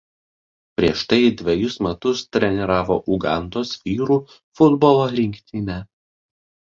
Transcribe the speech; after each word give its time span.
Prieš 0.79 1.01
tai 1.11 1.19
dvejus 1.41 1.75
metus 1.87 2.23
treniravo 2.37 2.97
Ugandos 3.17 3.75
vyrų 3.85 4.19
futbolo 4.61 5.05
rinktinę. 5.17 5.77